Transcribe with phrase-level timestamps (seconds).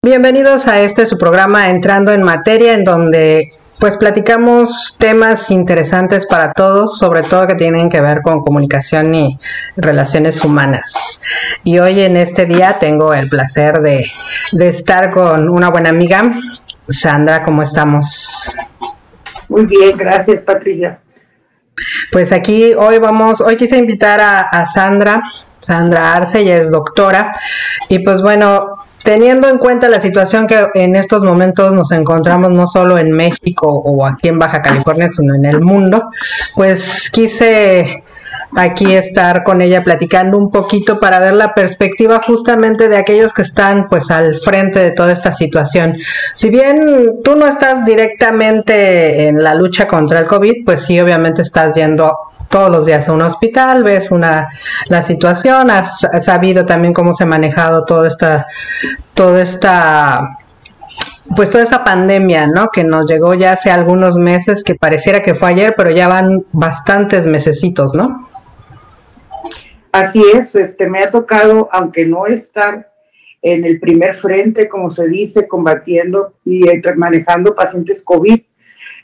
[0.00, 6.52] Bienvenidos a este su programa Entrando en Materia, en donde pues platicamos temas interesantes para
[6.52, 9.40] todos, sobre todo que tienen que ver con comunicación y
[9.76, 11.20] relaciones humanas.
[11.64, 14.08] Y hoy en este día tengo el placer de,
[14.52, 16.32] de estar con una buena amiga.
[16.88, 18.56] Sandra, ¿cómo estamos?
[19.48, 21.00] Muy bien, gracias Patricia.
[22.12, 25.22] Pues aquí hoy vamos, hoy quise invitar a, a Sandra,
[25.58, 27.32] Sandra Arce, ella es doctora,
[27.88, 32.66] y pues bueno, teniendo en cuenta la situación que en estos momentos nos encontramos no
[32.66, 36.10] solo en México o aquí en Baja California, sino en el mundo,
[36.54, 38.02] pues quise
[38.56, 43.42] aquí estar con ella platicando un poquito para ver la perspectiva justamente de aquellos que
[43.42, 45.96] están pues al frente de toda esta situación.
[46.34, 51.42] Si bien tú no estás directamente en la lucha contra el COVID, pues sí, obviamente
[51.42, 52.12] estás yendo
[52.48, 54.48] todos los días a un hospital, ves una
[54.88, 58.46] la situación, has sabido también cómo se ha manejado toda esta
[59.14, 60.38] toda esta
[61.36, 62.68] pues toda esta pandemia, ¿no?
[62.68, 66.44] Que nos llegó ya hace algunos meses, que pareciera que fue ayer, pero ya van
[66.52, 68.28] bastantes mesecitos, ¿no?
[69.92, 72.90] Así es, este me ha tocado, aunque no estar
[73.42, 76.64] en el primer frente, como se dice, combatiendo y
[76.96, 78.40] manejando pacientes COVID,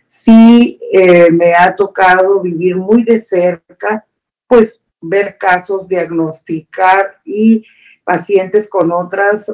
[0.04, 4.06] sí eh, me ha tocado vivir muy de cerca,
[4.46, 7.64] pues ver casos, diagnosticar y
[8.04, 9.50] pacientes con otros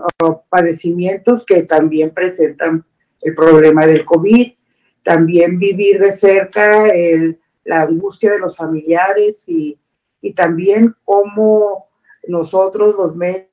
[0.48, 2.84] padecimientos que también presentan
[3.22, 4.52] el problema del COVID,
[5.04, 6.86] también vivir de cerca
[7.64, 9.78] la angustia de los familiares y,
[10.20, 11.88] y también cómo
[12.26, 13.48] nosotros los médicos,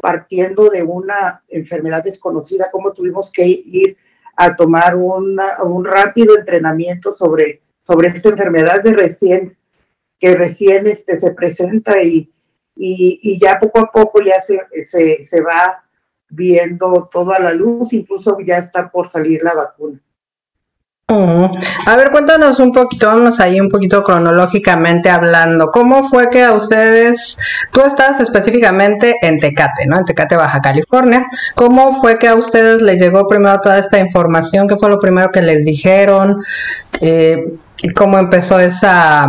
[0.00, 3.96] partiendo de una enfermedad desconocida, cómo tuvimos que ir
[4.36, 9.56] a tomar un rápido entrenamiento sobre, sobre esta enfermedad de recién,
[10.18, 12.30] que recién este, se presenta y,
[12.76, 15.84] y, ya poco a poco ya se, se, se va
[16.28, 20.00] viendo toda la luz, incluso ya está por salir la vacuna.
[21.10, 25.72] A ver, cuéntanos un poquito, vámonos ahí un poquito cronológicamente hablando.
[25.72, 27.36] ¿Cómo fue que a ustedes,
[27.72, 29.98] tú estás específicamente en Tecate, ¿no?
[29.98, 31.26] En Tecate, Baja California.
[31.56, 34.68] ¿Cómo fue que a ustedes les llegó primero toda esta información?
[34.68, 36.44] ¿Qué fue lo primero que les dijeron?
[37.00, 37.44] Eh,
[37.82, 39.26] ¿Y cómo empezó esa,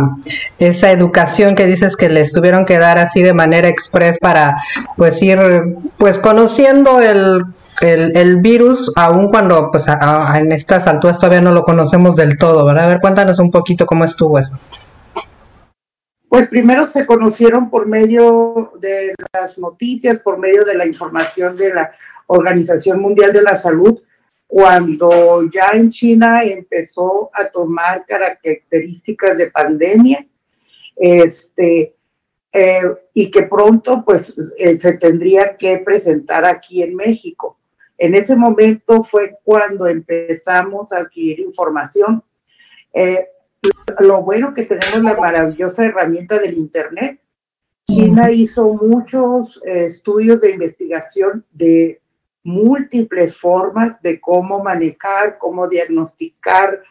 [0.58, 4.56] esa educación que dices que les tuvieron que dar así de manera express para
[4.96, 5.40] pues ir
[5.96, 7.44] pues conociendo el
[7.82, 12.84] el, virus, aun cuando pues en estas alturas todavía no lo conocemos del todo, ¿verdad?
[12.84, 14.58] A ver, cuéntanos un poquito cómo estuvo eso.
[16.28, 21.74] Pues primero se conocieron por medio de las noticias, por medio de la información de
[21.74, 21.92] la
[22.28, 24.00] Organización Mundial de la Salud,
[24.46, 30.26] cuando ya en China empezó a tomar características de pandemia,
[30.96, 31.94] este,
[32.52, 32.82] eh,
[33.14, 37.58] y que pronto pues eh, se tendría que presentar aquí en México.
[38.02, 42.24] En ese momento fue cuando empezamos a adquirir información.
[42.92, 43.28] Eh,
[44.00, 47.20] lo bueno que tenemos la maravillosa herramienta del Internet.
[47.86, 52.00] China hizo muchos eh, estudios de investigación de
[52.42, 56.82] múltiples formas de cómo manejar, cómo diagnosticar,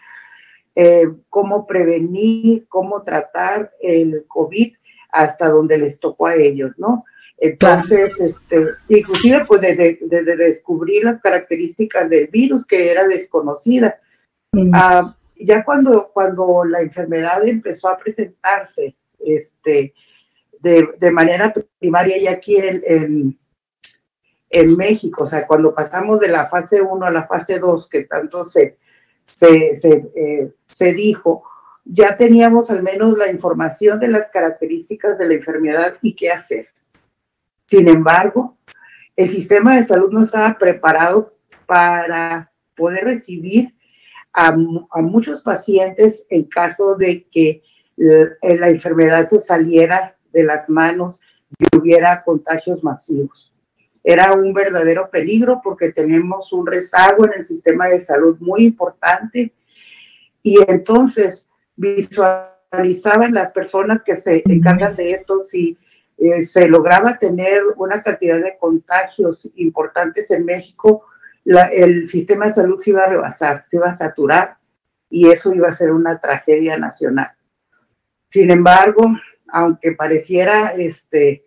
[0.76, 4.76] eh, cómo prevenir, cómo tratar el COVID
[5.10, 7.04] hasta donde les tocó a ellos, ¿no?
[7.44, 9.98] Entonces, este, inclusive pues de,
[10.38, 14.00] descubrir las características del virus que era desconocida.
[14.72, 19.96] Ah, ya cuando, cuando la enfermedad empezó a presentarse este,
[20.60, 23.36] de, manera primaria y aquí en,
[24.52, 28.04] en, México, o sea, cuando pasamos de la fase 1 a la fase 2, que
[28.04, 28.78] tanto se,
[29.26, 31.42] se, se, eh, se dijo,
[31.86, 36.68] ya teníamos al menos la información de las características de la enfermedad y qué hacer.
[37.72, 38.58] Sin embargo,
[39.16, 43.74] el sistema de salud no estaba preparado para poder recibir
[44.34, 47.64] a, muchos pacientes en caso de que
[47.96, 51.22] eh, la enfermedad se saliera de las manos
[51.58, 53.54] y hubiera contagios masivos.
[54.04, 59.54] Era un verdadero peligro porque tenemos un rezago en el sistema de salud muy importante
[60.44, 61.48] y entonces
[61.78, 65.78] visualizaban las personas que se encargan de esto si
[66.24, 71.08] eh, se lograba tener una cantidad de contagios importantes en México,
[71.44, 74.58] el sistema de salud se iba a rebasar, se iba a saturar
[75.10, 77.32] y eso iba a ser una tragedia nacional.
[78.30, 79.12] Sin embargo,
[79.48, 81.44] aunque pareciera este,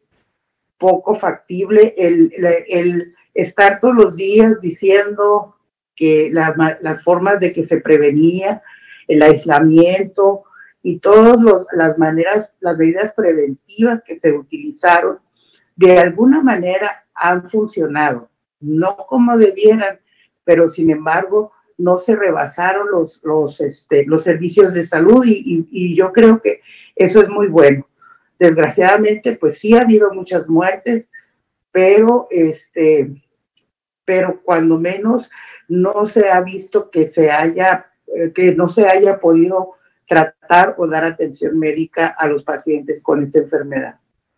[0.76, 5.55] poco factible, el, estar todos los días diciendo
[5.94, 8.61] que las formas de que se prevenía,
[9.06, 10.47] el aislamiento,
[10.84, 11.38] y todas
[11.72, 15.19] las maneras, las medidas preventivas que se utilizaron
[15.76, 18.28] de alguna manera han funcionado,
[18.60, 19.98] no como debieran,
[20.44, 25.96] pero sin embargo no se rebasaron los, los, este, los servicios de salud y, y,
[25.96, 26.60] yo creo que
[26.94, 27.88] eso es muy bueno.
[28.38, 31.08] Desgraciadamente, pues sí ha habido muchas muertes,
[31.72, 33.10] pero este,
[34.04, 35.30] pero cuando menos
[35.66, 40.86] no se ha visto que se haya, eh, que no se haya podido tratar o
[40.86, 43.96] dar atención médica a los pacientes con esta enfermedad.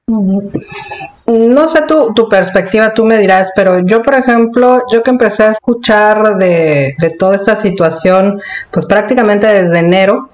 [0.08, 5.42] No sé tu, tu, perspectiva, tú me dirás, pero yo, por ejemplo, yo que empecé
[5.42, 8.40] a escuchar de, de toda esta situación,
[8.70, 10.28] pues prácticamente desde enero,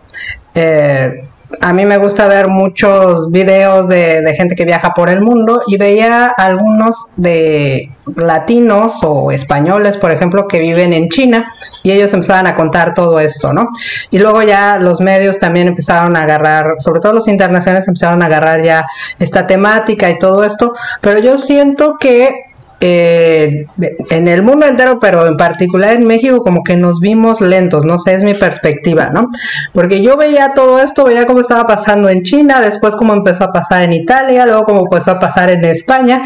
[0.55, 1.25] eh,
[1.61, 5.77] a mí me gusta ver muchos videos de, gente que viaja por el mundo y
[5.77, 11.45] veía algunos de latinos o españoles, por ejemplo, que viven en China
[11.83, 13.69] y ellos empezaban a contar todo esto, ¿no?
[14.11, 18.27] Y luego ya los medios también empezaron a agarrar, sobre todo los internacionales empezaron a
[18.27, 18.87] agarrar ya
[19.19, 22.52] esta temática y todo esto, pero yo siento que
[22.84, 23.67] eh,
[24.11, 28.00] en el mundo entero, pero en particular en México, como que nos vimos lentos, no
[28.00, 29.29] sé, es mi perspectiva, ¿no?
[29.73, 33.52] Porque yo veía todo esto, veía cómo estaba pasando en China, después cómo empezó a
[33.52, 36.23] pasar en Italia, luego cómo empezó a pasar en España,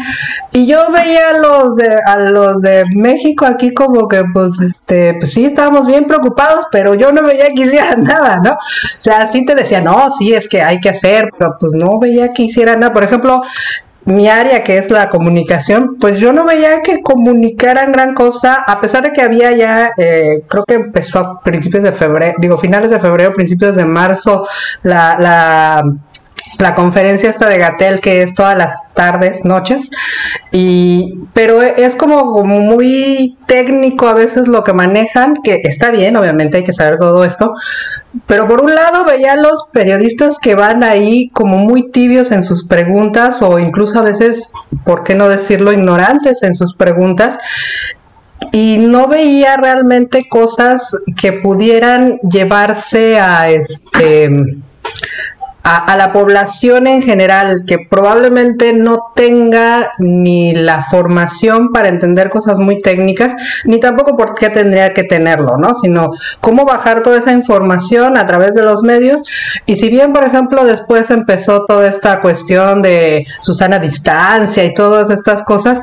[0.51, 5.13] y yo veía a los de, a los de México aquí como que, pues, este,
[5.19, 8.53] pues sí, estábamos bien preocupados, pero yo no veía que hicieran nada, ¿no?
[8.53, 8.57] O
[8.97, 12.33] sea, sí te decía, no, sí, es que hay que hacer, pero pues no veía
[12.33, 12.93] que hicieran nada.
[12.93, 13.43] Por ejemplo,
[14.07, 18.79] mi área que es la comunicación, pues yo no veía que comunicaran gran cosa, a
[18.79, 22.89] pesar de que había ya, eh, creo que empezó a principios de febrero, digo finales
[22.89, 24.47] de febrero, principios de marzo,
[24.81, 25.83] la,
[26.59, 29.91] la conferencia esta de Gatel que es todas las tardes, noches,
[30.51, 36.57] y pero es como, muy técnico a veces lo que manejan, que está bien, obviamente
[36.57, 37.53] hay que saber todo esto,
[38.25, 42.43] pero por un lado veía a los periodistas que van ahí como muy tibios en
[42.43, 47.37] sus preguntas o incluso a veces, ¿por qué no decirlo?, ignorantes en sus preguntas,
[48.51, 54.29] y no veía realmente cosas que pudieran llevarse a este
[55.69, 62.57] a, la población en general que probablemente no tenga ni la formación para entender cosas
[62.59, 63.33] muy técnicas,
[63.65, 65.73] ni tampoco por qué tendría que tenerlo, ¿no?
[65.73, 69.21] Sino cómo bajar toda esa información a través de los medios.
[69.65, 75.09] Y si bien, por ejemplo, después empezó toda esta cuestión de Susana Distancia y todas
[75.09, 75.79] estas cosas,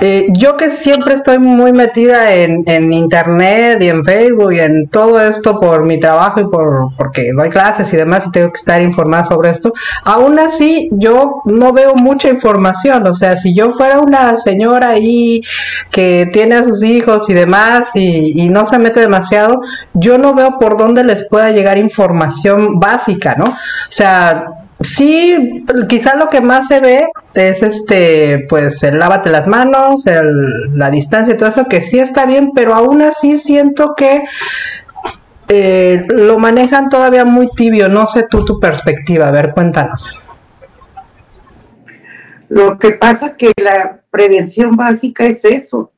[0.00, 4.88] eh, yo que siempre estoy muy metida en, en, internet y en Facebook y en
[4.88, 8.58] todo esto por mi trabajo y por porque doy clases y demás y tengo que
[8.58, 9.72] estar informada sobre esto,
[10.04, 15.42] aún así yo no veo mucha información, o sea, si yo fuera una señora ahí
[15.90, 19.60] que tiene a sus hijos y demás y, y no se mete demasiado,
[19.94, 23.44] yo no veo por dónde les pueda llegar información básica, ¿no?
[23.44, 23.56] O
[23.88, 24.46] sea,
[24.82, 30.76] Sí, quizá lo que más se ve es este, pues el lávate las manos, el,
[30.76, 34.22] la distancia y todo eso, que sí está bien, pero aún así siento que
[35.48, 37.88] eh, lo manejan todavía muy tibio.
[37.88, 40.24] No sé tú tu perspectiva, a ver, cuéntanos.
[42.48, 45.92] Lo que pasa que la prevención básica es eso,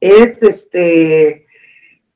[0.00, 1.46] es este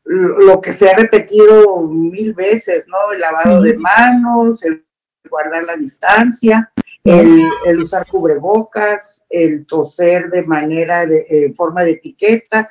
[0.04, 3.12] lo que se ha repetido mil veces, ¿no?
[3.12, 4.84] El lavado de manos, el
[5.30, 6.72] guardar la distancia,
[7.04, 12.70] el, usar cubrebocas, el toser de manera de eh, forma de etiqueta.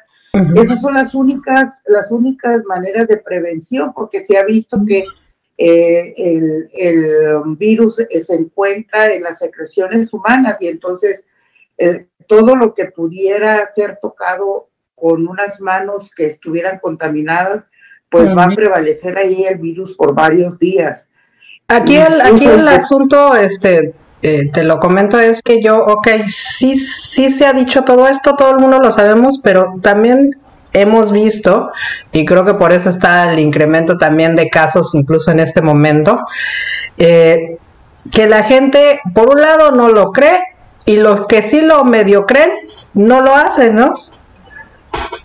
[0.55, 5.03] Esas son las únicas, las únicas maneras de prevención, porque se ha visto que
[5.57, 6.69] eh, el,
[7.57, 11.27] virus se encuentra en las secreciones humanas y entonces
[11.77, 17.67] eh, todo lo que pudiera ser tocado con unas manos que estuvieran contaminadas,
[18.09, 21.11] pues va a prevalecer ahí el virus por varios días.
[21.67, 26.77] Aquí el, aquí el asunto, este, eh, te lo comento, es que yo, ok, sí,
[26.77, 30.31] sí se ha dicho todo esto, todo el mundo lo sabemos, pero también
[30.73, 31.71] hemos visto,
[32.11, 36.19] y creo que por eso está el incremento también de casos incluso en este momento,
[36.97, 37.57] eh,
[38.11, 40.39] que la gente, por un lado, no lo cree,
[40.85, 42.51] y los que sí lo medio creen,
[42.93, 43.93] no lo hacen, ¿no?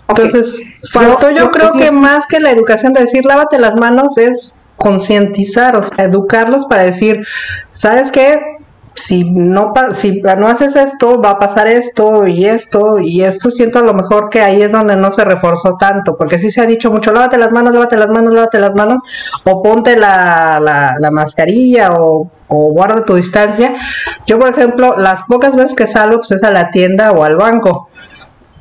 [0.09, 0.63] Entonces,
[0.93, 5.77] faltó yo, creo que más que la educación de decir lávate las manos es concientizar,
[5.77, 7.27] o sea, educarlos para decir,
[7.71, 8.56] ¿sabes qué?
[8.97, 13.51] Si no, si no haces esto, va a pasar esto y esto y esto.
[13.51, 16.63] Siento a lo mejor que ahí es donde no se reforzó tanto, porque sí se
[16.63, 19.03] ha dicho mucho, lávate las manos, lávate las manos, lávate las manos,
[19.45, 23.75] o ponte la, la, la mascarilla o, o guarda tu distancia.
[24.27, 27.37] Yo, por ejemplo, las pocas veces que salgo, pues es a la tienda o al
[27.37, 27.89] banco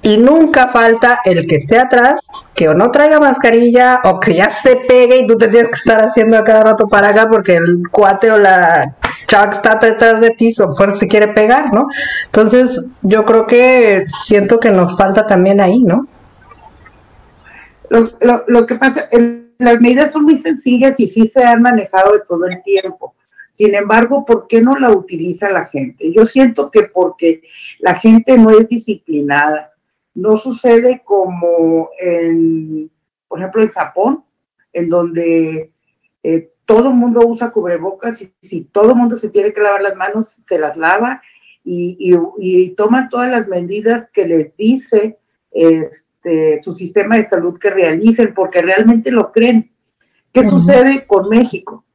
[0.06, 2.20] y nunca falta el que esté atrás,
[2.54, 5.78] que o no traiga mascarilla o que ya se pegue y tú te tienes que
[5.78, 8.94] estar haciendo a cada rato para acá porque el cuate o la
[9.44, 11.88] está detrás de ti, o fuera se quiere pegar, ¿no?
[12.26, 16.08] Entonces, yo creo que siento que nos falta también ahí, ¿no?
[17.90, 19.10] Lo, lo, que pasa,
[19.60, 23.16] las medidas son muy sencillas y sí se han manejado de todo el tiempo.
[23.52, 26.12] Sin embargo, ¿por qué no la utiliza la gente?
[26.12, 27.42] Yo siento que porque
[27.80, 29.72] la gente no es disciplinada.
[30.14, 32.92] No sucede como en,
[33.30, 34.26] por ejemplo, en Japón,
[34.74, 35.72] en donde
[36.24, 39.82] eh, todo el mundo usa cubrebocas y si todo el mundo se tiene que lavar
[39.82, 41.22] las manos, se las lava
[41.64, 45.18] y, y, y toman todas las medidas que les dice
[45.52, 49.72] este, su sistema de salud que realicen, porque realmente lo creen.
[50.34, 51.86] ¿Qué sucede con México?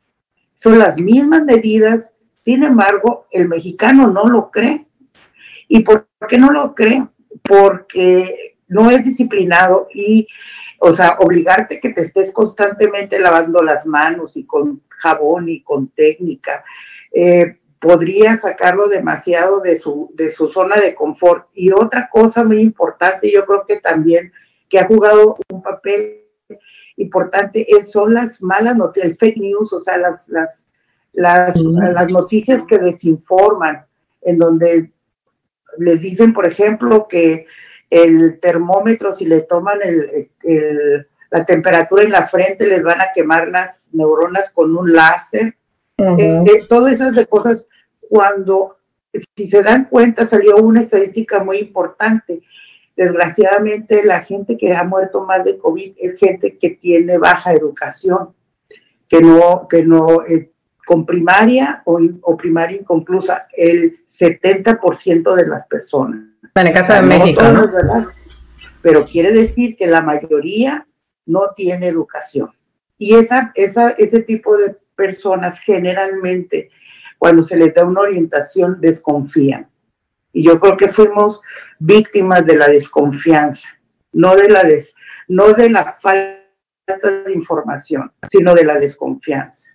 [0.55, 4.87] Son las mismas medidas, sin embargo, el mexicano no lo cree.
[5.69, 7.07] ¿Y por qué no lo cree?
[7.43, 10.27] Porque no es disciplinado y
[10.83, 15.89] o sea, obligarte que te estés constantemente lavando las manos y con jabón y con
[15.89, 16.65] técnica,
[17.13, 21.49] eh, podría sacarlo demasiado de su, de su zona de confort.
[21.53, 24.33] Y otra cosa muy importante, yo creo que también
[24.71, 26.25] que ha jugado un papel
[26.97, 30.67] importante es, son las malas noticias, el fake news, o sea, las, las,
[31.13, 33.85] las, las noticias que desinforman,
[34.23, 34.91] en donde
[35.77, 37.47] les dicen, por ejemplo, que
[37.91, 40.31] el termómetro, si le toman el,
[41.31, 45.57] la temperatura en la frente, les van a quemar las neuronas con un láser.
[45.99, 47.67] Eh, eh, todas esas cosas,
[48.09, 48.79] cuando,
[49.37, 52.43] si se dan cuenta, salió una estadística muy importante.
[52.97, 58.35] Desgraciadamente, la gente que ha muerto más de COVID es gente que tiene baja educación,
[59.09, 60.53] que no, que no, eh,
[60.87, 66.30] con primaria o, o primaria inconclusa, el 70% de las personas.
[66.55, 68.11] En el caso de México, ¿no?
[68.83, 70.87] Pero quiere decir que la mayoría
[71.27, 72.51] no tiene educación.
[72.99, 76.71] Y esa, esa, ese tipo de personas generalmente,
[77.19, 79.69] cuando se les da una orientación, desconfían.
[80.33, 81.41] Y yo creo que fuimos
[81.79, 83.69] víctimas de la desconfianza,
[84.13, 84.95] no de la, des,
[85.29, 89.69] no de la falta de información, sino de la desconfianza.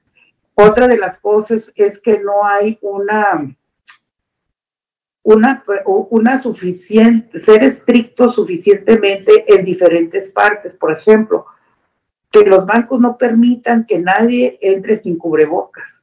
[0.54, 3.56] Otra de las cosas es que no hay una
[5.26, 5.64] una,
[6.12, 10.76] una suficiente, ser estricto suficientemente en diferentes partes.
[10.76, 11.48] Por ejemplo,
[12.30, 16.00] que los bancos no permitan que nadie entre sin cubrebocas,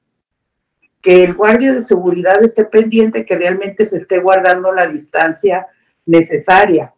[1.01, 5.69] que el guardia de seguridad esté pendiente que realmente se esté guardando la distancia
[6.05, 6.93] necesaria,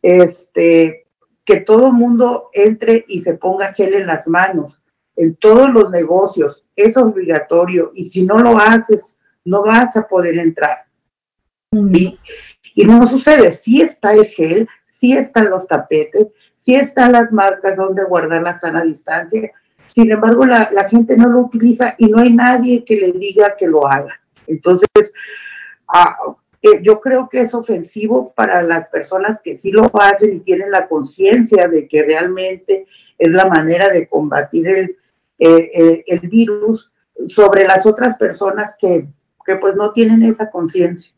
[0.00, 1.08] este,
[1.44, 4.80] que todo mundo entre y se ponga gel en las manos.
[5.16, 10.38] En todos los negocios es obligatorio y si no lo haces, no vas a poder
[10.38, 10.84] entrar.
[12.74, 17.76] Y, no sucede, sí está el gel, sí están los tapetes, sí están las marcas
[17.76, 19.50] donde guardar la sana distancia,
[19.88, 23.66] sin embargo la, gente no lo utiliza y no hay nadie que le diga que
[23.66, 24.20] lo haga.
[24.46, 25.12] Entonces,
[25.88, 26.16] ah,
[26.62, 30.70] eh, yo creo que es ofensivo para las personas que sí lo hacen y tienen
[30.70, 32.86] la conciencia de que realmente
[33.18, 34.96] es la manera de combatir el,
[35.38, 36.90] eh, eh, el virus
[37.28, 39.06] sobre las otras personas que,
[39.44, 41.12] que pues no tienen esa conciencia.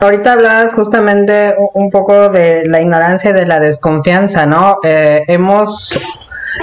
[0.00, 4.78] Ahorita hablabas justamente un poco de la ignorancia y de la desconfianza, ¿no?
[4.82, 6.00] Eh, hemos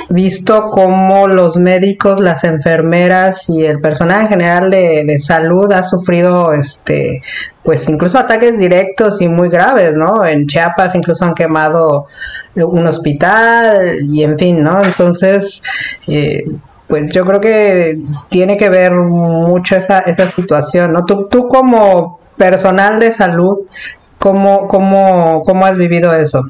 [0.09, 6.51] visto cómo los médicos, las enfermeras y el personal en general de, salud ha sufrido,
[6.51, 7.21] este,
[7.61, 10.25] pues incluso ataques directos y muy graves, ¿no?
[10.25, 12.07] En Chiapas incluso han quemado
[12.55, 14.83] un hospital y en fin, ¿no?
[14.83, 15.61] Entonces,
[16.07, 16.43] eh,
[16.87, 17.99] pues yo creo que
[18.29, 21.05] tiene que ver mucho esa, esa situación, ¿no?
[21.05, 23.59] Tú, tú como personal de salud,
[24.19, 26.43] ¿cómo, cómo, cómo has vivido eso?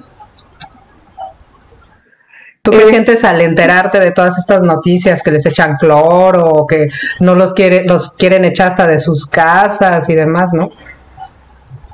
[2.62, 6.65] ¿Tú qué eh, sientes al enterarte de todas estas noticias que les echan cloro o
[6.68, 6.88] que
[7.20, 10.70] no los quiere, los quieren echar hasta de sus casas y demás, no?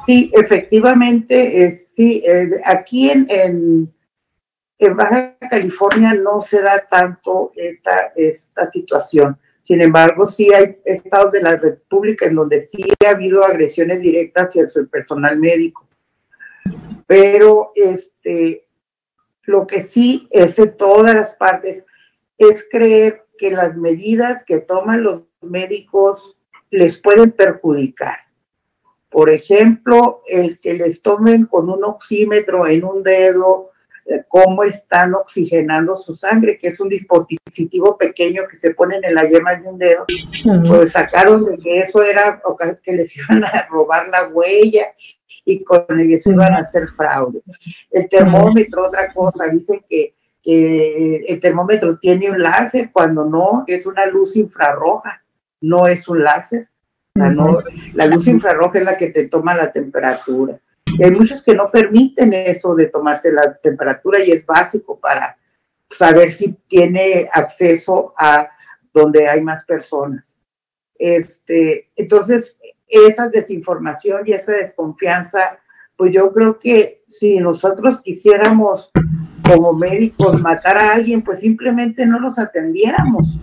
[0.05, 3.93] Sí, efectivamente, eh, sí, eh, aquí en, en,
[4.81, 9.37] en Baja California no se da tanto esta, esta situación.
[9.61, 14.49] Sin embargo, sí hay estados de la República en donde sí ha habido agresiones directas
[14.49, 15.87] hacia el personal médico.
[17.05, 18.65] Pero este,
[19.43, 21.85] lo que sí es en todas las partes
[22.39, 26.35] es creer que las medidas que toman los médicos
[26.71, 28.17] les pueden perjudicar.
[29.11, 33.70] Por ejemplo, el que les tomen con un oxímetro en un dedo
[34.27, 39.23] cómo están oxigenando su sangre, que es un dispositivo pequeño que se pone en la
[39.23, 40.05] yema de un dedo,
[40.67, 42.41] pues sacaron de que eso era
[42.83, 44.87] que les iban a robar la huella
[45.45, 47.41] y con eso iban a hacer fraude.
[47.89, 53.85] El termómetro, otra cosa, dicen que, que el termómetro tiene un láser cuando no, es
[53.85, 55.23] una luz infrarroja.
[55.61, 56.67] no es un láser.
[57.13, 60.59] la luz infrarroja es la que te toma la temperatura.
[60.99, 65.37] Hay muchos que no permiten eso de tomarse la temperatura y es básico para
[65.89, 68.49] saber si tiene acceso a
[68.93, 70.37] donde hay más personas.
[70.97, 72.57] Este, entonces,
[72.87, 75.59] esa desinformación y esa desconfianza,
[75.95, 78.91] pues yo creo que si nosotros quisiéramos
[79.47, 83.39] como médicos matar a alguien, pues simplemente no los atendiéramos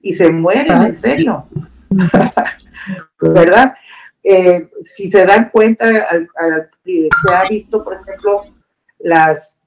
[0.00, 1.46] y se mueren, en serio.
[3.20, 3.74] ¿Verdad?
[4.28, 5.86] Eh, si se dan cuenta,
[6.84, 8.42] se ha visto, por ejemplo,
[8.98, 9.60] las,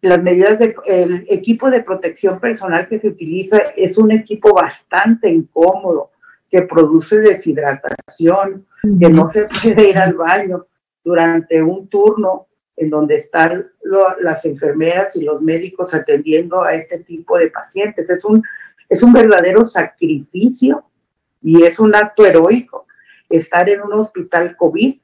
[0.00, 5.28] las medidas del el equipo de protección personal que se utiliza es un equipo bastante
[5.28, 6.10] incómodo,
[6.50, 8.66] que produce deshidratación,
[8.98, 10.66] que no se puede ir al baño
[11.04, 13.70] durante un turno en donde están
[14.20, 18.10] las enfermeras y los médicos atendiendo a este tipo de pacientes.
[18.10, 18.42] Es un,
[18.88, 20.82] es un verdadero sacrificio
[21.40, 22.88] y es un acto heroico
[23.30, 24.98] estar en un hospital COVID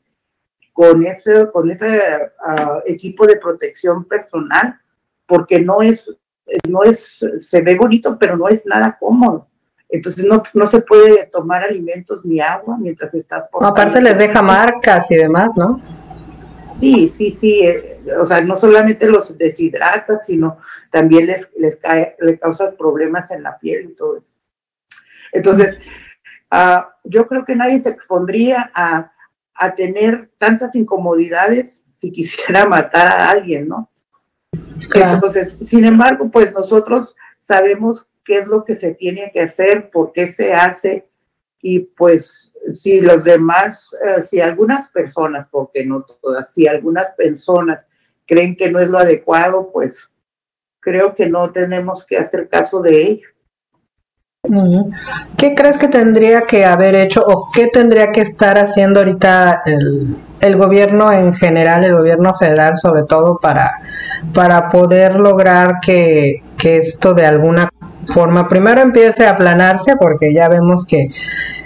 [0.73, 2.02] con ese, con ese
[2.45, 4.78] ah, equipo de protección personal,
[5.26, 6.04] porque no es,
[6.68, 9.49] no es, se ve bonito, pero no es nada cómodo.
[9.88, 13.64] Entonces no, no se puede tomar alimentos ni agua mientras estás por...
[13.64, 15.80] Aparte les deja marcas y demás, ¿no?
[16.80, 17.61] Sí, sí, sí.
[17.61, 20.59] Eh, o sea, no solamente los deshidrata, sino
[20.90, 24.35] también les, les, cae, les causa problemas en la piel y todo eso.
[25.33, 25.78] Entonces,
[26.53, 29.12] uh, yo creo que nadie se expondría a,
[29.55, 33.91] a tener tantas incomodidades si quisiera matar a alguien, ¿no?
[34.95, 40.12] Entonces, sin embargo, pues nosotros sabemos qué es lo que se tiene que hacer, por
[40.12, 41.09] qué se hace
[41.61, 47.87] y pues si los demás, eh, si algunas personas, porque no todas, si algunas personas
[48.26, 50.09] creen que no es lo adecuado, pues
[50.81, 53.29] creo que no tenemos que hacer caso de ello.
[55.37, 59.62] ¿Qué crees que tendría que haber hecho o qué tendría que estar haciendo ahorita
[60.40, 63.73] el, gobierno en general, el gobierno federal sobre todo, para,
[64.33, 67.68] para poder lograr que, que esto de alguna
[68.07, 71.09] forma primero empiece a aplanarse porque ya vemos que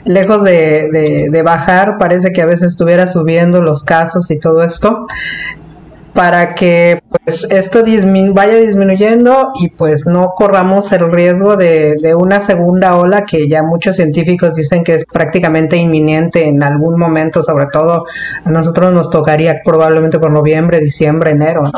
[0.04, 5.06] lejos de, de, bajar parece que a veces estuviera subiendo los casos y todo esto
[6.12, 7.83] para que pues esto
[8.33, 13.62] vaya disminuyendo y pues no corramos el riesgo de, de, una segunda ola que ya
[13.62, 18.07] muchos científicos dicen que es prácticamente inminente en algún momento, sobre todo
[18.44, 21.70] a nosotros nos tocaría probablemente por noviembre, diciembre, enero, ¿no?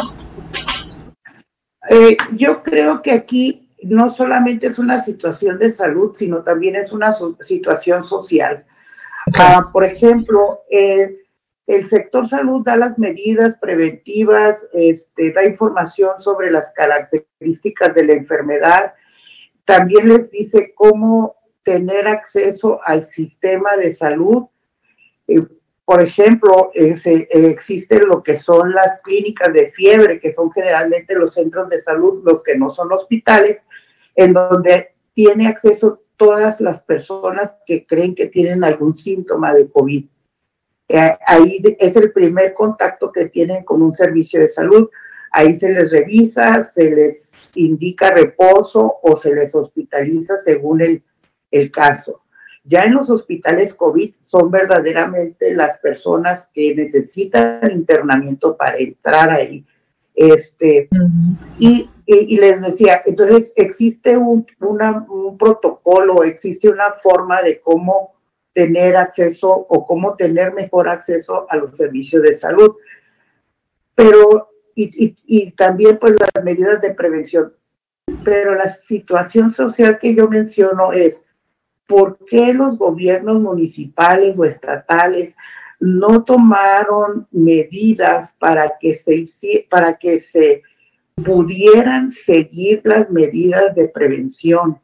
[1.90, 6.92] Eh, yo creo que aquí no solamente es una situación de salud, sino también es
[6.92, 8.64] una situación social.
[9.38, 10.60] Ah, por ejemplo,
[11.66, 18.12] el sector salud da las medidas preventivas, este, da información sobre las características de la
[18.14, 18.94] enfermedad,
[19.64, 24.46] también les dice cómo tener acceso al sistema de salud.
[25.28, 25.46] Eh,
[25.84, 31.68] por ejemplo, existen lo que son las clínicas de fiebre, que son generalmente los centros
[31.68, 33.66] de salud, los que no son hospitales,
[34.14, 40.06] en donde tiene acceso todas las personas que creen que tienen algún síntoma de COVID.
[40.94, 44.90] Eh, ahí es el primer contacto que tienen con un servicio de salud.
[45.30, 51.02] Ahí se les revisa, se les indica reposo o se les hospitaliza según el,
[51.50, 52.20] el caso.
[52.64, 59.64] Ya en los hospitales COVID son verdaderamente las personas que necesitan internamiento para entrar ahí.
[60.14, 60.90] Este,
[61.58, 68.11] y, y, les decía, entonces existe un, un protocolo, existe una forma de cómo
[68.52, 72.76] tener acceso o cómo tener mejor acceso a los servicios de salud.
[73.94, 77.52] Pero, y, también pues las medidas de prevención.
[78.24, 81.22] Pero la situación social que yo menciono es,
[81.86, 85.36] ¿por qué los gobiernos municipales o estatales
[85.78, 90.62] no tomaron medidas para que se, para que se
[91.24, 94.80] pudieran seguir las medidas de prevención?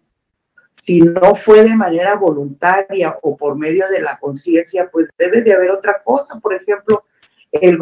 [0.79, 5.53] Si no fue de manera voluntaria o por medio de la conciencia, pues debe de
[5.53, 6.38] haber otra cosa.
[6.41, 7.05] Por ejemplo,
[7.53, 7.79] el,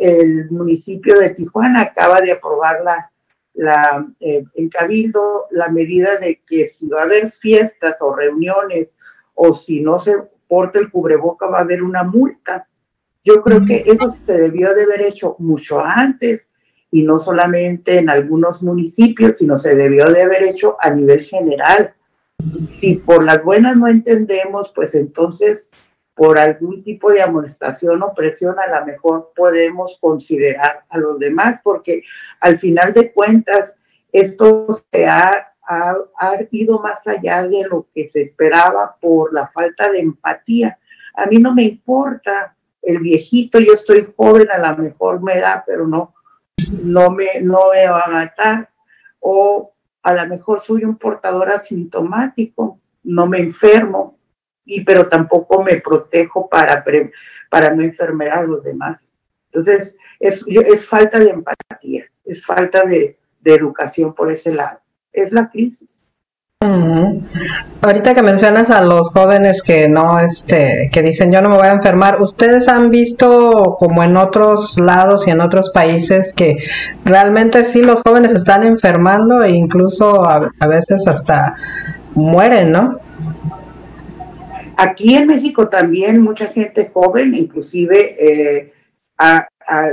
[0.00, 3.10] el municipio de Tijuana acaba de aprobar la,
[3.54, 8.94] la, eh, en Cabildo la medida de que si va a haber fiestas o reuniones
[9.34, 10.14] o si no se
[10.46, 12.66] porta el cubreboca va a haber una multa.
[13.24, 16.48] Yo creo que eso se debió de haber hecho mucho antes
[16.90, 21.94] y no solamente en algunos municipios, sino se debió de haber hecho a nivel general.
[22.68, 25.70] Si por las buenas no entendemos, pues entonces
[26.18, 31.60] por algún tipo de amonestación o presión, a lo mejor podemos considerar a los demás,
[31.62, 32.02] porque
[32.40, 33.76] al final de cuentas,
[34.12, 35.96] esto se ha, ha,
[36.50, 40.78] ido más allá de lo que se esperaba por la falta de empatía.
[41.14, 45.62] A mí no me importa el viejito, yo estoy joven, a lo mejor me da,
[45.64, 46.14] pero no,
[46.82, 48.70] no me, no me va a matar.
[49.20, 49.72] O
[50.02, 54.18] a lo mejor soy un portador asintomático, no me enfermo,
[54.64, 56.84] y pero tampoco me protejo para,
[57.50, 59.14] para no enfermar a los demás.
[59.46, 64.80] Entonces, es, es falta de empatía, es falta de, de educación por ese lado.
[65.12, 65.97] Es la crisis.
[66.60, 71.68] Ahorita que mencionas a los jóvenes que no, este, que dicen yo no me voy
[71.68, 76.56] a enfermar, ¿ustedes han visto como en otros lados y en otros países que
[77.04, 81.54] realmente sí los jóvenes están enfermando e incluso a, veces hasta
[82.16, 82.98] mueren, ¿no?
[84.76, 88.72] Aquí en México también mucha gente joven, inclusive eh,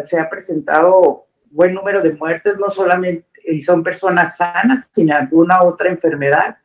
[0.04, 5.64] se ha presentado buen número de muertes, no solamente y son personas sanas sin alguna
[5.64, 6.58] otra enfermedad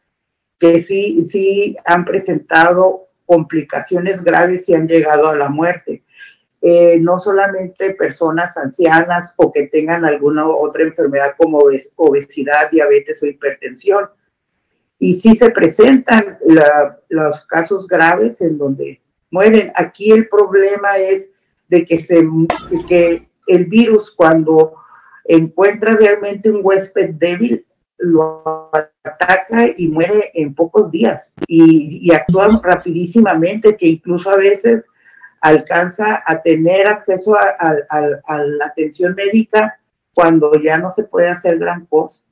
[0.59, 6.03] que sí, sí han presentado complicaciones graves y han llegado a la muerte.
[6.63, 11.61] Eh, no solamente personas ancianas o que tengan alguna otra enfermedad como
[11.97, 14.11] obesidad, diabetes o hipertensión.
[14.99, 16.39] Y sí se presentan
[17.09, 19.73] los casos graves en donde mueren.
[19.75, 21.27] Aquí el problema es
[21.69, 22.23] de que, se,
[22.87, 24.75] que el virus cuando
[25.25, 27.67] encuentra realmente un huésped débil,
[27.99, 28.71] lo
[29.05, 34.87] ataca y muere en pocos días y, actúa rapidísimamente que incluso a veces
[35.41, 39.79] alcanza a tener acceso a, la atención médica
[40.15, 42.23] cuando ya no se puede hacer gran cosa,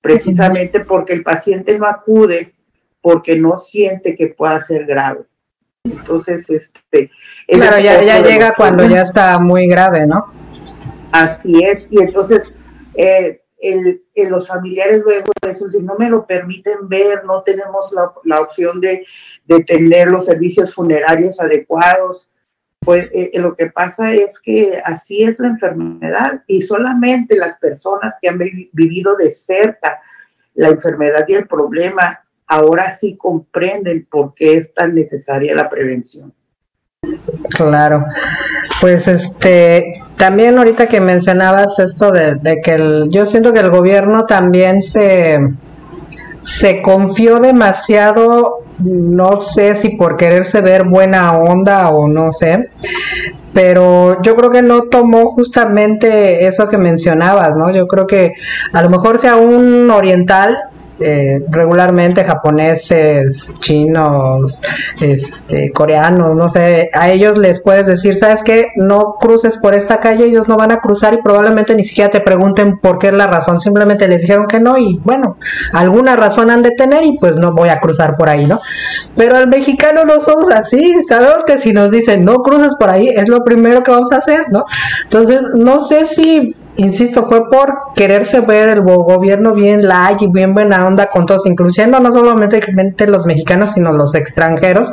[0.00, 2.52] precisamente porque el paciente no acude
[3.00, 5.20] porque no siente que pueda ser grave.
[5.84, 7.10] Entonces, este...
[7.46, 10.26] Claro, ya, ya llega cuando ya está muy grave, ¿no?
[11.12, 12.42] Así es, y entonces
[12.94, 17.92] eh, el, los familiares luego de eso, si no me lo permiten ver, no tenemos
[18.24, 19.04] la, opción de,
[19.66, 22.28] tener los servicios funerarios adecuados,
[22.80, 27.58] pues eh, eh, lo que pasa es que así es la enfermedad y solamente las
[27.58, 30.00] personas que han vivido de cerca
[30.54, 36.32] la enfermedad y el problema ahora sí comprenden por qué es tan necesaria la prevención.
[37.50, 38.04] Claro.
[38.80, 44.24] Pues este, también ahorita que mencionabas esto de, que el, yo siento que el gobierno
[44.26, 45.38] también se,
[46.42, 52.70] se confió demasiado, no sé si por quererse ver buena onda o no sé,
[53.52, 57.70] pero yo creo que no tomó justamente eso que mencionabas, ¿no?
[57.70, 58.32] Yo creo que
[58.72, 60.58] a lo mejor sea un oriental
[60.98, 64.62] eh, regularmente japoneses, chinos,
[65.00, 68.68] este, coreanos, no sé, a ellos les puedes decir, ¿sabes qué?
[68.76, 72.20] No cruces por esta calle, ellos no van a cruzar y probablemente ni siquiera te
[72.20, 75.36] pregunten por qué es la razón, simplemente les dijeron que no y bueno,
[75.72, 78.60] alguna razón han de tener y pues no voy a cruzar por ahí, ¿no?
[79.16, 83.08] Pero al mexicano no somos así, sabemos que si nos dicen no cruces por ahí
[83.08, 84.64] es lo primero que vamos a hacer, ¿no?
[85.04, 90.54] Entonces, no sé si, insisto, fue por quererse ver el gobierno bien like y bien
[90.54, 92.60] buena onda con todos, incluyendo no solamente
[93.06, 94.90] los mexicanos, sino los extranjeros,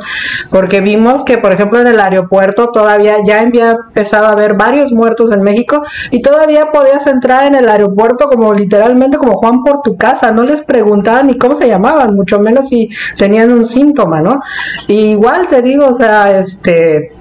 [0.50, 4.92] porque vimos que, por ejemplo, en el aeropuerto todavía ya había empezado a haber varios
[4.92, 9.82] muertos en México y todavía podías entrar en el aeropuerto como literalmente como Juan por
[9.82, 14.20] tu casa, no les preguntaban ni cómo se llamaban, mucho menos si tenían un síntoma,
[14.20, 14.40] ¿no?
[14.88, 17.12] igual te digo, o sea, este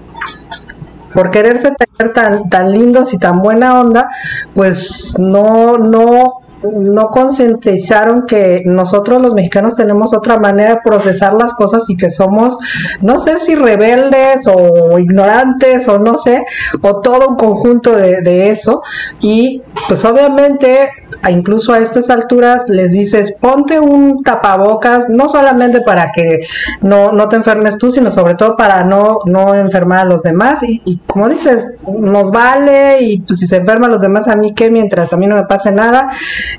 [1.13, 4.09] por quererse tener tan, tan lindos y tan buena onda,
[4.55, 11.53] pues no, no no concientizaron que nosotros los mexicanos tenemos otra manera de procesar las
[11.53, 12.57] cosas y que somos,
[13.01, 16.45] no sé si rebeldes o ignorantes o no sé,
[16.81, 18.81] o todo un conjunto de, de eso.
[19.19, 20.89] Y pues obviamente
[21.31, 26.41] incluso a estas alturas les dices, ponte un tapabocas, no solamente para que
[26.81, 30.59] no, no te enfermes tú, sino sobre todo para no, no enfermar a los demás.
[30.63, 34.69] Y, como dices, nos vale y pues si se enferman los demás a mí, ¿qué?
[34.69, 36.09] Mientras a mí no me pase nada.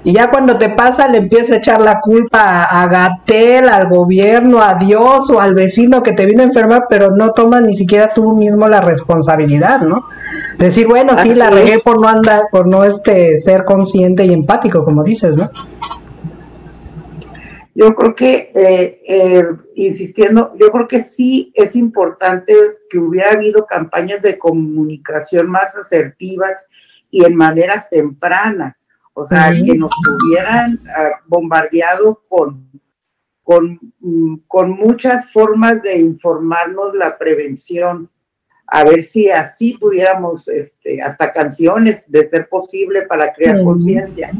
[0.02, 4.62] Y ya cuando te pasa, le empieza a echar la culpa a, Gatel, al gobierno,
[4.62, 8.12] a Dios o al vecino que te vino a enfermar, pero no tomas ni siquiera
[8.14, 10.04] tú mismo la responsabilidad, ¿no?
[10.58, 14.53] Decir, bueno, sí, la regué por no andar, por no este, ser consciente y empático,
[14.84, 15.50] como dices, ¿no?
[17.74, 22.54] Yo creo que, eh, eh, insistiendo, yo creo que sí es importante
[22.88, 26.66] que hubiera habido campañas de comunicación más asertivas
[27.10, 28.76] y en manera temprana,
[29.12, 32.70] o sea, que nos hubieran ah, bombardeado con,
[33.42, 38.08] con, mm, con muchas formas de informarnos la prevención
[38.66, 44.30] a ver si así pudiéramos, este, hasta canciones, de ser posible para crear conciencia.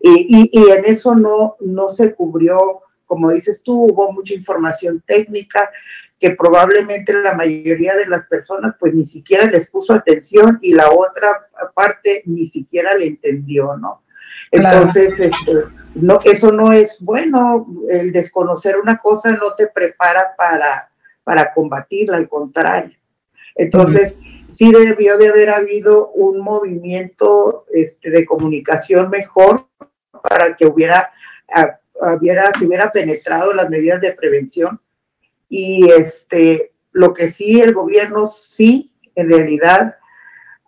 [0.00, 5.70] Y, y, en eso no, no se cubrió, como dices tú, hubo mucha información técnica
[6.18, 10.90] que probablemente la mayoría de las personas pues ni siquiera les puso atención y la
[10.90, 14.02] otra parte ni siquiera le entendió, ¿no?
[14.52, 15.52] Entonces, este,
[15.94, 20.90] no, eso no es bueno, el desconocer una cosa no te prepara para,
[21.24, 22.96] para combatirla, al contrario.
[23.54, 29.66] Entonces, sí debió de haber habido un movimiento este, de comunicación mejor
[30.22, 31.10] para que hubiera,
[32.20, 34.80] hubiera, se hubiera penetrado las medidas de prevención.
[35.48, 39.96] Y este, lo que sí, el gobierno sí, en realidad,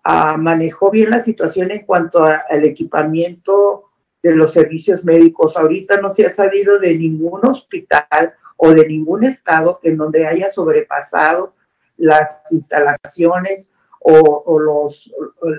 [0.03, 3.91] ah, manejó bien la situación en cuanto al equipamiento
[4.23, 5.57] de los servicios médicos.
[5.57, 10.51] Ahorita no se ha sabido de ningún hospital o de ningún estado en donde haya
[10.51, 11.55] sobrepasado
[11.97, 15.11] las instalaciones o, los,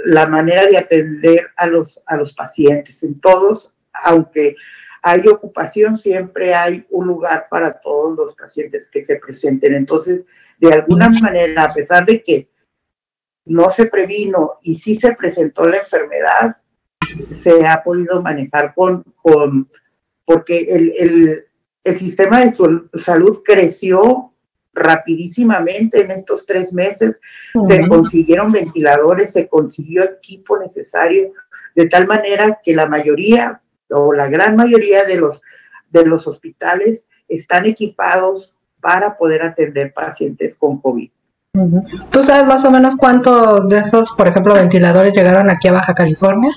[0.05, 3.01] la manera de atender a los, a los pacientes.
[3.01, 4.55] En todos, aunque
[5.01, 9.73] hay ocupación, siempre hay un lugar para todos los pacientes que se presenten.
[9.73, 10.25] Entonces,
[10.59, 12.49] de alguna manera, a pesar de que
[13.45, 16.57] no se previno y sí se presentó la enfermedad,
[17.35, 19.69] se ha podido manejar con, con
[20.25, 21.45] porque el, el,
[21.83, 22.51] el sistema de
[22.99, 24.33] salud creció
[24.75, 27.21] rapidísimamente en estos tres meses.
[27.67, 31.31] Se consiguieron ventiladores, se consiguió equipo necesario,
[31.75, 35.41] de tal manera que la mayoría o la gran mayoría de los,
[35.89, 41.09] de los hospitales están equipados para poder atender pacientes con COVID.
[42.11, 45.93] ¿Tú sabes más o menos cuántos de esos, por ejemplo, ventiladores llegaron aquí a Baja
[45.93, 46.51] California?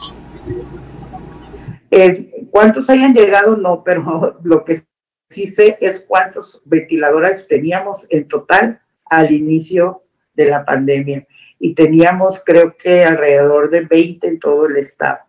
[1.90, 3.56] Eh, ¿Cuántos hayan llegado?
[3.56, 4.82] No, pero lo que
[5.30, 10.02] sí sé es cuántos ventiladores teníamos en total al inicio
[10.34, 11.26] de la pandemia.
[11.58, 15.20] Y teníamos creo que alrededor de 20 en todo el estado.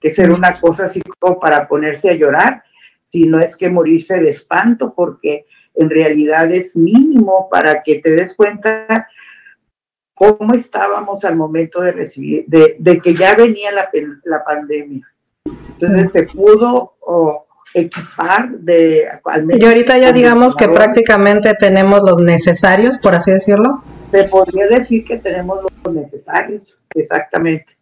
[0.00, 2.64] Que ser una cosa así como para ponerse a llorar,
[3.04, 8.10] si no es que morirse de espanto, porque en realidad es mínimo para que te
[8.10, 9.08] des cuenta
[10.14, 13.90] cómo estábamos al momento de recibir, de, que ya venía la,
[14.24, 15.06] la pandemia.
[15.44, 16.96] Entonces se pudo
[17.74, 23.30] equipar de al menos, Y ahorita ya digamos que prácticamente tenemos los necesarios, por así
[23.30, 23.82] decirlo.
[24.10, 27.76] Se podría decir que tenemos los necesarios, exactamente,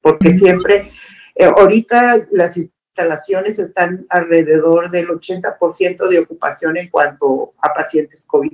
[0.00, 0.90] porque siempre,
[1.34, 8.52] eh, ahorita las instalaciones están alrededor del 80% de ocupación en cuanto a pacientes COVID,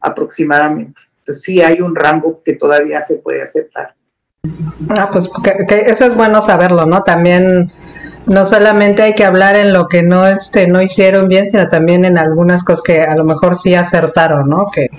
[0.00, 1.00] aproximadamente.
[1.18, 3.94] Entonces sí hay un rango que todavía se puede aceptar.
[4.88, 5.30] Ah, pues
[5.68, 7.04] eso es bueno saberlo, ¿no?
[7.04, 7.70] También
[8.26, 12.04] no solamente hay que hablar en lo que no este no hicieron bien, sino también
[12.04, 14.66] en algunas cosas que a lo mejor sí acertaron, ¿no?
[14.74, 14.90] Que,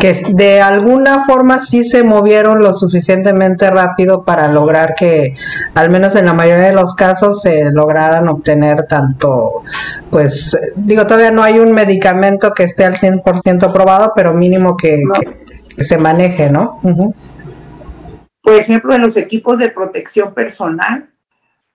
[0.00, 5.36] que de alguna forma sí se movieron lo suficientemente rápido para lograr que,
[5.76, 9.62] al menos en la mayoría de los casos, se lograran obtener tanto,
[10.10, 15.00] pues, digo, todavía no hay un medicamento que esté al 100% aprobado, pero mínimo que,
[15.78, 16.80] se maneje, ¿no?
[18.44, 21.10] Por ejemplo, en los equipos de protección personal,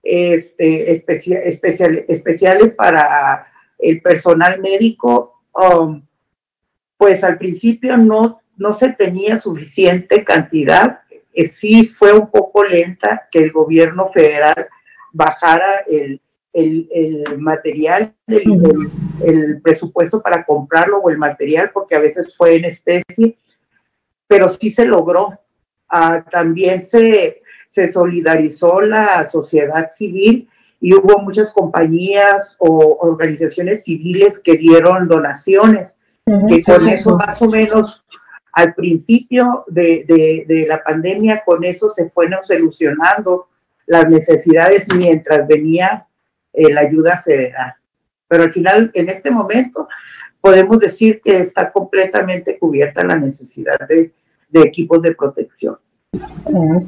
[0.04, 6.00] este, especial, especiales para el personal médico, um,
[6.96, 11.00] pues al principio no, no se tenía suficiente cantidad.
[11.32, 14.68] Eh, sí fue un poco lenta que el gobierno federal
[15.12, 16.20] bajara el,
[17.36, 23.36] material, el, presupuesto para comprarlo o el material, porque a veces fue en especie,
[24.28, 25.36] pero sí se logró.
[25.90, 30.48] Ah, también se, se solidarizó la sociedad civil
[30.80, 35.96] y hubo muchas compañías o organizaciones civiles que dieron donaciones,
[36.48, 38.04] que con eso más o menos
[38.52, 43.48] al principio de, la pandemia, con eso se fueron solucionando
[43.86, 46.06] las necesidades mientras venía
[46.52, 47.74] eh, la ayuda federal.
[48.28, 49.88] Pero al final, en este momento,
[50.40, 54.12] podemos decir que está completamente cubierta la necesidad de
[54.52, 55.76] equipos de protección.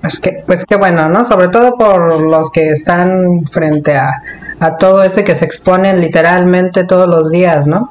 [0.00, 1.24] Pues que, pues qué bueno, ¿no?
[1.24, 4.10] Sobre todo por los que están frente a,
[4.58, 7.90] a todo este que se exponen literalmente todos los días, ¿no?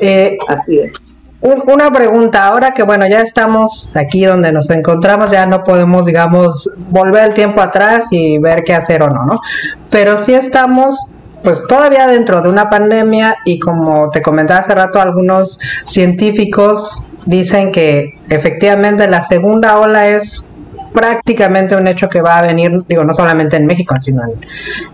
[0.00, 0.92] Eh, Así es.
[1.40, 6.68] una pregunta, ahora que bueno, ya estamos aquí donde nos encontramos, ya no podemos, digamos,
[6.76, 9.40] volver el tiempo atrás y ver qué hacer o no, ¿no?
[9.88, 11.12] Pero sí estamos
[11.46, 17.70] pues todavía dentro de una pandemia y como te comentaba hace rato, algunos científicos dicen
[17.70, 20.50] que efectivamente la segunda ola es
[20.92, 24.22] prácticamente un hecho que va a venir, digo, no solamente en México, sino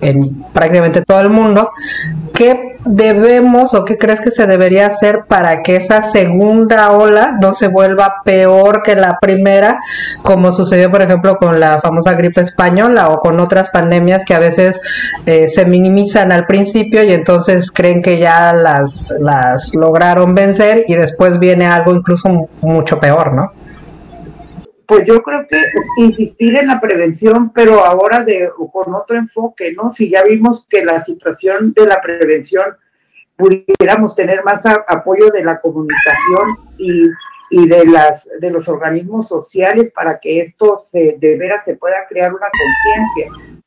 [0.03, 1.71] en, prácticamente todo el mundo,
[2.43, 7.55] ¿qué debemos o qué crees que se debería hacer para que esa segunda ola no
[7.55, 9.79] se vuelva peor que la primera,
[10.23, 14.41] como sucedió, por ejemplo, con la famosa gripe española o con otras pandemias que a
[14.41, 14.81] veces
[15.27, 20.95] eh, se minimizan al principio y entonces creen que ya las, las lograron vencer y
[20.95, 23.53] después viene algo incluso mucho peor, ¿no?
[24.93, 25.57] Pues yo creo que
[25.97, 29.95] insistir en la prevención, pero ahora de con otro enfoque, ¿no?
[29.95, 32.77] Si ya vimos que la situación de la prevención
[33.35, 37.09] pudiéramos tener más apoyo de la comunicación y,
[37.69, 42.35] de las de los organismos sociales para que esto se de veras se pueda crear
[42.35, 43.63] una conciencia.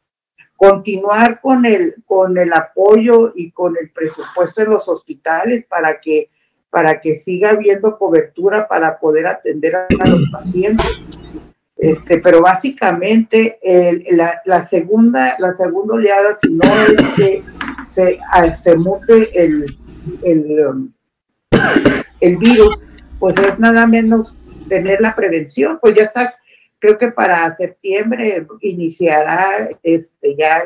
[0.55, 6.29] Continuar con el con el apoyo y con el presupuesto en los hospitales para que
[6.75, 11.07] para que siga habiendo cobertura para poder atender a, los pacientes.
[11.77, 13.57] Este, pero básicamente
[14.11, 17.43] la, segunda la segunda oleada, si no es que
[17.89, 18.19] se,
[18.61, 19.65] se mute el,
[20.25, 20.91] el, um,
[22.19, 22.77] el virus,
[23.19, 24.35] pues es nada menos
[24.67, 26.35] tener la prevención, pues ya está,
[26.79, 30.65] creo que para septiembre iniciará, este, ya,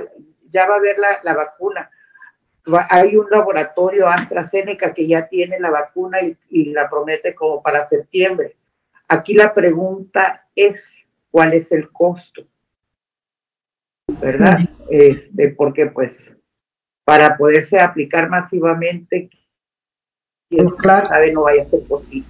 [0.52, 1.88] ya va a haber la, la vacuna
[2.90, 6.20] hay un laboratorio AstraZeneca que ya tiene la vacuna
[6.50, 8.56] y, la promete como para septiembre.
[9.08, 12.44] Aquí la pregunta es, ¿cuál es el costo?
[14.22, 14.60] ¿Verdad?
[14.90, 16.36] Este, porque pues
[17.04, 19.30] para poderse aplicar masivamente,
[20.50, 22.30] quién pues sabe, no vaya a ser posible.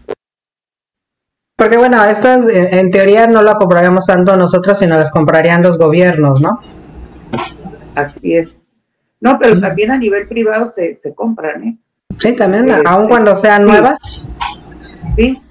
[1.57, 6.41] Porque bueno, estas en teoría no la compraríamos tanto nosotros, sino las comprarían los gobiernos,
[6.41, 6.61] ¿no?
[7.95, 8.58] Así es.
[9.21, 11.77] No, pero también a nivel privado se, se compran, ¿eh?
[12.17, 14.33] Sí, también, este, cuando sean nuevas.
[15.15, 15.41] Sí,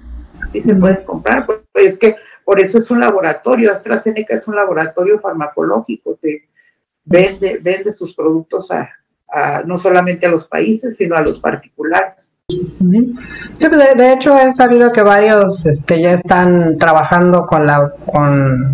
[0.51, 1.45] sí se pueden comprar.
[1.45, 3.71] Pues, es que por eso es un laboratorio.
[3.71, 6.15] AstraZeneca es un laboratorio farmacológico.
[6.21, 6.47] Te
[7.05, 12.28] vende, vende sus productos a, no solamente a los países, sino a los particulares.
[13.59, 18.73] Pues, de, hecho he sabido que varios este, ya están trabajando con la con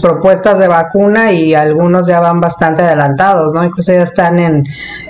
[0.00, 3.64] propuestas de vacuna y algunos ya van bastante adelantados, ¿no?
[3.64, 4.64] Incluso ya están en,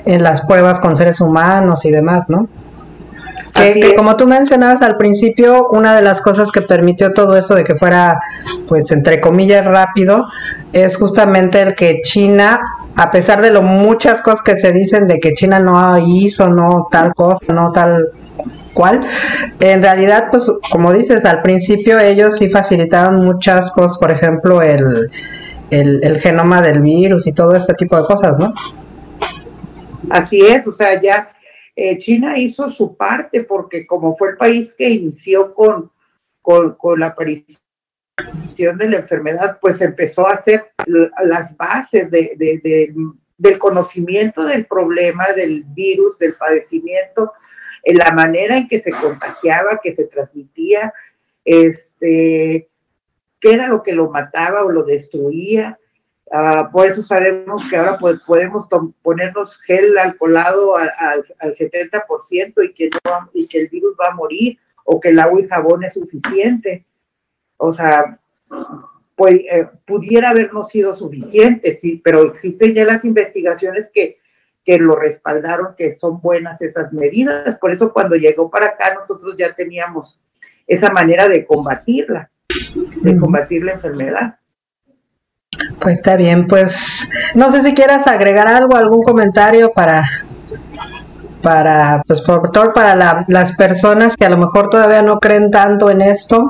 [0.04, 2.48] en las pruebas con seres humanos y demás, ¿no?
[3.54, 7.64] Que, como tú mencionabas al principio, una de las cosas que permitió todo esto de
[7.64, 8.18] que fuera,
[8.66, 10.26] pues, entre comillas, rápido,
[10.72, 12.60] es justamente el que China,
[12.96, 16.88] a pesar de lo muchas cosas que se dicen de que China no hizo, no
[16.90, 18.08] tal cosa, no tal
[18.74, 19.06] cual.
[19.60, 25.08] En realidad, pues como dices, al principio ellos sí facilitaron muchas cosas, por ejemplo, el,
[25.70, 28.52] el, genoma del virus y todo este tipo de cosas, ¿no?
[30.10, 31.32] Así es, o sea, ya
[31.74, 35.90] eh, China hizo su parte porque como fue el país que inició con,
[36.42, 37.61] con, la aparición
[38.16, 42.92] de la enfermedad, pues empezó a hacer las bases de,
[43.38, 47.32] del conocimiento del problema, del virus, del padecimiento,
[47.84, 50.92] en la manera en que se contagiaba, que se transmitía,
[51.44, 52.68] este,
[53.40, 55.78] qué era lo que lo mataba o lo destruía.
[56.30, 58.68] Ah, por eso sabemos que ahora podemos
[59.02, 60.92] ponernos gel alcoholado al,
[61.40, 62.90] al, 70% y que,
[63.34, 66.86] y que el virus va a morir o que el agua y jabón es suficiente.
[67.64, 68.18] O sea,
[69.14, 74.18] pues, eh, pudiera habernos sido suficiente, sí, pero existen ya las investigaciones que
[74.64, 77.58] que lo respaldaron, que son buenas esas medidas.
[77.58, 80.18] Por eso cuando llegó para acá nosotros ya teníamos
[80.66, 82.30] esa manera de combatirla,
[83.02, 84.36] de combatir la enfermedad.
[85.80, 90.04] Pues está bien, pues no sé si quieras agregar algo, algún comentario para,
[91.42, 95.90] para, pues por todo para las personas que a lo mejor todavía no creen tanto
[95.90, 96.46] en esto.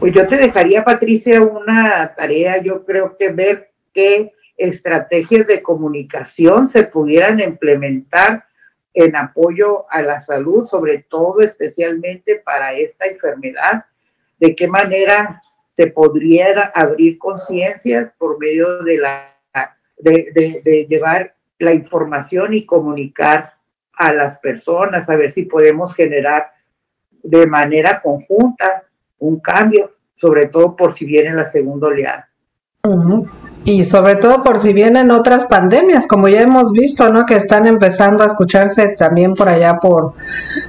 [0.00, 6.68] Pues yo te dejaría, Patricia, una tarea, yo creo que ver qué estrategias de comunicación
[6.68, 8.46] se pudieran implementar
[8.94, 13.84] en apoyo a la salud, sobre todo especialmente para esta enfermedad,
[14.38, 15.42] de qué manera
[15.76, 19.36] se podría abrir conciencias por medio de la
[19.98, 23.52] de, de, llevar la información y comunicar
[23.92, 26.52] a las personas, a ver si podemos generar
[27.22, 28.84] de manera conjunta
[29.20, 32.28] un cambio, sobre todo por si viene la segunda oleada.
[33.64, 37.26] Y sobre todo por si vienen otras pandemias, como ya hemos visto, ¿no?
[37.26, 40.14] Que están empezando a escucharse también por allá por,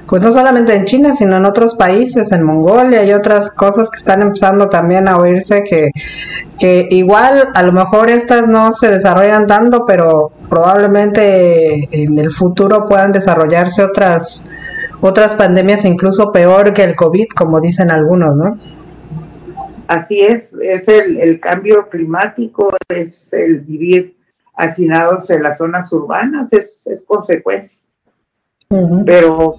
[0.06, 3.96] pues no solamente en China, sino en otros países, en Mongolia y otras cosas que
[3.96, 5.90] están empezando también a oírse que,
[6.58, 12.84] que igual a lo mejor estas no se desarrollan tanto, pero probablemente en el futuro
[12.86, 14.44] puedan desarrollarse otras,
[15.02, 18.58] otras pandemias incluso peor que el COVID, como dicen algunos, ¿no?
[19.88, 24.16] Así es, es el, cambio climático, es el vivir
[24.54, 27.82] hacinados en las zonas urbanas, es, consecuencia.
[29.04, 29.56] Pero,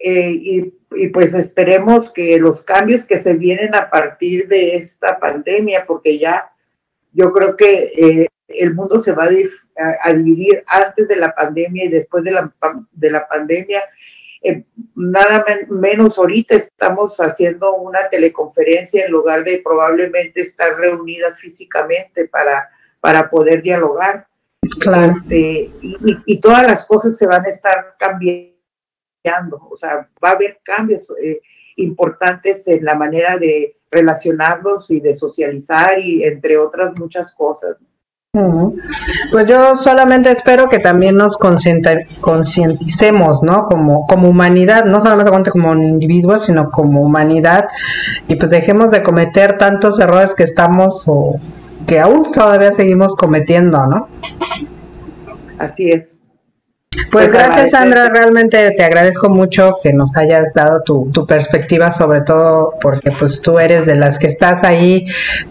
[0.00, 5.20] eh, y, y, pues esperemos que los cambios que se vienen a partir de esta
[5.20, 6.50] pandemia, porque ya
[7.12, 11.88] yo creo que eh, el mundo se va a, dividir antes de la pandemia y
[11.88, 12.52] después de la,
[12.92, 13.82] de la pandemia.
[14.44, 14.64] Eh,
[14.96, 22.68] nada menos ahorita estamos haciendo una teleconferencia en lugar de probablemente estar reunidas físicamente para,
[23.00, 24.26] para poder dialogar.
[24.80, 25.12] Claro.
[25.12, 25.70] Este,
[26.26, 31.12] y, todas las cosas se van a estar cambiando, o sea, va a haber cambios
[31.22, 31.40] eh,
[31.76, 37.76] importantes en la manera de relacionarlos y de socializar y entre otras muchas cosas.
[39.30, 43.66] Pues yo solamente espero que también nos concienticemos, ¿no?
[43.66, 47.68] Como, como humanidad, no solamente como individuos, sino como humanidad,
[48.28, 51.38] y pues dejemos de cometer tantos errores que estamos o
[51.86, 54.08] que aún todavía seguimos cometiendo, ¿no?
[55.58, 56.18] Así es.
[56.90, 61.92] Pues, pues gracias Sandra, realmente te agradezco mucho que nos hayas dado tu, tu, perspectiva,
[61.92, 65.04] sobre todo porque pues tú eres de las que estás ahí,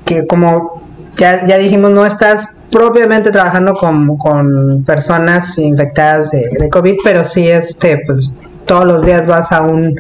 [0.04, 0.81] que como
[1.18, 7.24] ya, ya dijimos, no estás propiamente trabajando con, con personas infectadas de, de, COVID, pero
[7.24, 8.32] sí este, pues
[8.66, 9.94] todos los días vas a un,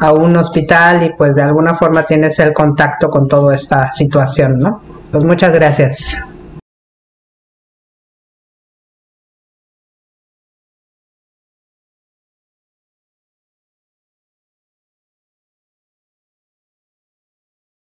[0.00, 4.58] a un hospital y pues de alguna forma tienes el contacto con toda esta situación,
[4.58, 4.82] ¿no?
[5.12, 6.20] Pues muchas gracias.